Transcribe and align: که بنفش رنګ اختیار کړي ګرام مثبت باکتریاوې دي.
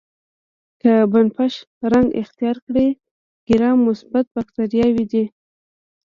که 0.81 0.91
بنفش 1.11 1.53
رنګ 1.91 2.07
اختیار 2.21 2.57
کړي 2.65 2.87
ګرام 3.47 3.77
مثبت 3.87 4.25
باکتریاوې 4.35 5.05
دي. 5.11 5.23